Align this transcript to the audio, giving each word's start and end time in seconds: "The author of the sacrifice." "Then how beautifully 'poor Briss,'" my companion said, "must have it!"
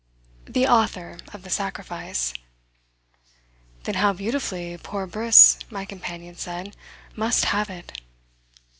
"The 0.45 0.65
author 0.65 1.19
of 1.31 1.43
the 1.43 1.51
sacrifice." 1.51 2.33
"Then 3.83 3.93
how 3.93 4.13
beautifully 4.13 4.75
'poor 4.81 5.05
Briss,'" 5.05 5.59
my 5.69 5.85
companion 5.85 6.35
said, 6.35 6.75
"must 7.15 7.45
have 7.53 7.69
it!" 7.69 8.01